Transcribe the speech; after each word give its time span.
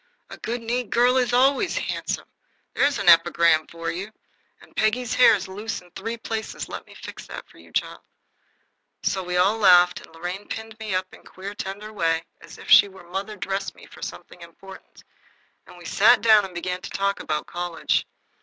"A 0.31 0.37
good 0.39 0.63
neat 0.63 0.89
girl 0.89 1.15
is 1.17 1.31
always 1.31 1.77
handsome. 1.77 2.25
There's 2.73 2.97
an 2.97 3.07
epigram 3.07 3.67
for 3.67 3.91
you. 3.91 4.11
And 4.59 4.75
Peggy's 4.75 5.13
hair 5.13 5.35
is 5.35 5.47
loose 5.47 5.79
in 5.79 5.91
three 5.91 6.17
places. 6.17 6.67
Let 6.67 6.87
me 6.87 6.95
fix 6.95 7.29
it 7.29 7.43
for 7.47 7.59
you, 7.59 7.71
child." 7.71 8.01
So 9.03 9.21
we 9.21 9.37
all 9.37 9.59
laughed, 9.59 10.01
and 10.01 10.11
Lorraine 10.15 10.47
pinned 10.47 10.75
me 10.79 10.95
up 10.95 11.05
in 11.13 11.19
a 11.19 11.23
queer, 11.23 11.53
tender 11.53 11.93
way, 11.93 12.23
as 12.41 12.57
if 12.57 12.67
she 12.67 12.87
were 12.87 13.07
mother 13.11 13.35
dress 13.35 13.75
me 13.75 13.85
for 13.85 14.01
something 14.01 14.41
important, 14.41 15.03
and 15.67 15.77
we 15.77 15.85
sat 15.85 16.21
down, 16.21 16.45
and 16.45 16.55
began 16.55 16.81
to 16.81 16.89
talk 16.89 17.19
about 17.19 17.45
college. 17.45 18.07